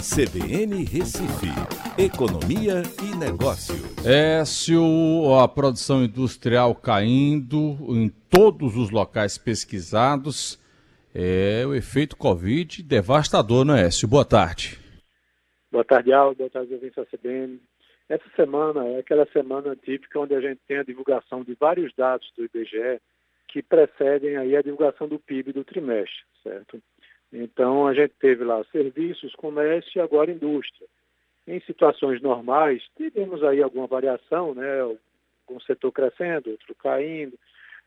[0.00, 1.52] CBN Recife,
[1.98, 3.78] Economia e Negócios.
[4.06, 4.82] Écio,
[5.38, 10.58] a produção industrial caindo em todos os locais pesquisados.
[11.14, 14.08] É o efeito Covid devastador, não é, Écio?
[14.08, 14.78] Boa tarde.
[15.70, 16.38] Boa tarde, Aldo.
[16.38, 17.60] Boa tarde, ouvintes da CBN.
[18.08, 22.26] Essa semana é aquela semana típica onde a gente tem a divulgação de vários dados
[22.38, 23.02] do IBGE
[23.48, 26.80] que precedem aí a divulgação do PIB do trimestre, certo?
[27.32, 30.86] Então, a gente teve lá serviços, comércio e agora indústria.
[31.46, 34.84] Em situações normais, tivemos aí alguma variação, né?
[35.48, 37.38] Um setor crescendo, outro caindo,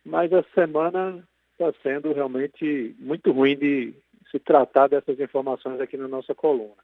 [0.05, 3.93] mas a semana está sendo realmente muito ruim de
[4.29, 6.81] se tratar dessas informações aqui na nossa coluna.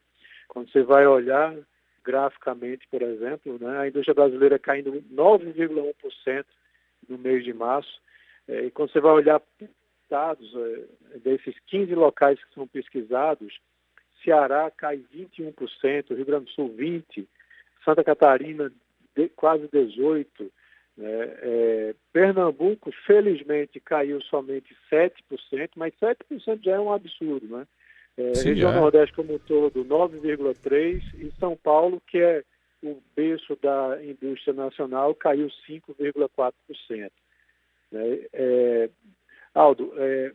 [0.48, 1.56] Quando você vai olhar
[2.04, 6.46] graficamente, por exemplo, né, a indústria brasileira caindo 9,1%
[7.08, 8.02] no mês de março,
[8.48, 9.42] é, e quando você vai olhar
[10.10, 13.60] estados, é, desses 15 locais que são pesquisados,
[14.24, 17.28] Ceará cai 21%, Rio Grande do Sul 20%,
[17.86, 18.72] Santa Catarina
[19.16, 20.26] de, quase 18%,
[20.98, 21.08] né?
[21.42, 25.12] é, Pernambuco, felizmente, caiu somente 7%,
[25.76, 27.68] mas 7% já é um absurdo, né?
[28.18, 28.76] É, Sim, região é.
[28.76, 32.44] Nordeste como um todo, 9,3%, e São Paulo, que é
[32.84, 37.12] o berço da indústria nacional, caiu 5,4%.
[37.92, 38.20] Né?
[38.34, 38.90] É,
[39.54, 40.32] Aldo, é,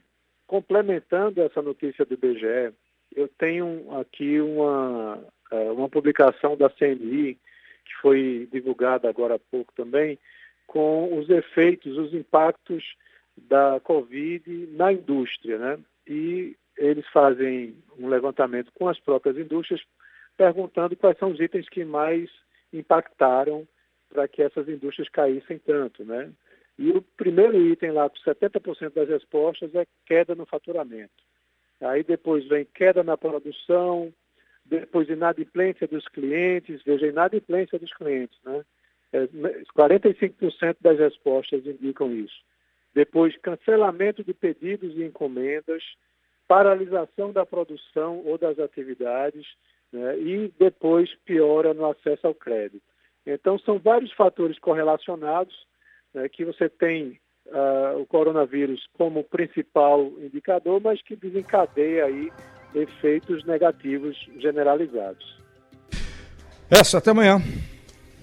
[0.47, 2.73] complementando essa notícia do IBGE,
[3.15, 7.39] eu tenho aqui uma, é, uma publicação da CNI,
[7.85, 10.19] que foi divulgada agora há pouco também,
[10.67, 12.97] com os efeitos, os impactos
[13.37, 15.79] da Covid na indústria, né?
[16.07, 19.83] E eles fazem um levantamento com as próprias indústrias,
[20.37, 22.31] perguntando quais são os itens que mais
[22.73, 23.67] impactaram
[24.09, 26.31] para que essas indústrias caíssem tanto, né?
[26.79, 31.13] E o primeiro item lá, com 70% das respostas, é queda no faturamento.
[31.81, 34.13] Aí depois vem queda na produção,
[34.65, 38.65] depois inadimplência dos clientes, veja, inadimplência dos clientes, né?
[39.13, 39.29] É,
[39.77, 42.35] 45% das respostas indicam isso.
[42.95, 45.83] Depois, cancelamento de pedidos e encomendas,
[46.49, 49.47] paralisação da produção ou das atividades,
[49.93, 50.19] né?
[50.19, 52.83] e depois piora no acesso ao crédito.
[53.25, 55.55] Então, são vários fatores correlacionados
[56.15, 62.31] né, que você tem uh, o coronavírus como principal indicador, mas que desencadeia aí
[62.75, 65.43] efeitos negativos generalizados.
[66.71, 67.39] Essa, até amanhã.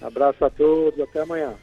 [0.01, 1.53] Abraço a todos, até amanhã.